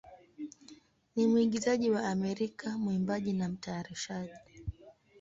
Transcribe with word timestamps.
ni 1.15 1.27
mwigizaji 1.27 1.89
wa 1.91 2.03
Amerika, 2.07 2.77
mwimbaji, 2.77 3.33
na 3.33 3.49
mtayarishaji. 3.49 4.63